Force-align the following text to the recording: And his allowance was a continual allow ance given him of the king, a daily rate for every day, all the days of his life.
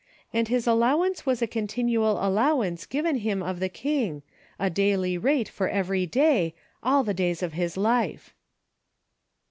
And 0.33 0.47
his 0.47 0.65
allowance 0.65 1.27
was 1.27 1.43
a 1.43 1.47
continual 1.47 2.13
allow 2.17 2.61
ance 2.61 2.87
given 2.87 3.17
him 3.17 3.43
of 3.43 3.59
the 3.59 3.69
king, 3.69 4.23
a 4.57 4.67
daily 4.67 5.15
rate 5.15 5.47
for 5.47 5.69
every 5.69 6.07
day, 6.07 6.55
all 6.81 7.03
the 7.03 7.13
days 7.13 7.43
of 7.43 7.53
his 7.53 7.77
life. 7.77 8.33